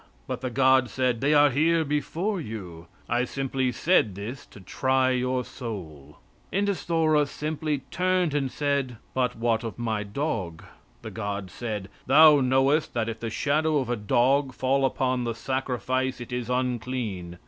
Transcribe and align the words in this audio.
But 0.25 0.41
the 0.41 0.49
god 0.49 0.89
said: 0.89 1.21
"They 1.21 1.35
are 1.35 1.51
here 1.51 1.85
before 1.85 2.41
you; 2.41 2.87
I 3.07 3.23
simply 3.23 3.71
said 3.71 4.15
this 4.15 4.47
to 4.47 4.59
try 4.59 5.11
your 5.11 5.45
soul." 5.45 6.17
Endesthora 6.51 7.27
simply 7.27 7.83
turned 7.91 8.33
and 8.33 8.51
said: 8.51 8.97
"But 9.13 9.35
what 9.35 9.63
of 9.63 9.77
my 9.77 10.01
dog?" 10.01 10.63
The 11.03 11.11
god 11.11 11.51
said, 11.51 11.87
"Thou 12.07 12.39
knowest 12.41 12.95
that 12.95 13.09
if 13.09 13.19
the 13.19 13.29
shadow 13.29 13.77
of 13.77 13.91
a 13.91 13.95
dog 13.95 14.53
fall 14.55 14.85
upon 14.85 15.23
the 15.23 15.35
sacrifice, 15.35 16.19
it 16.19 16.33
is 16.33 16.49
unclean. 16.49 17.37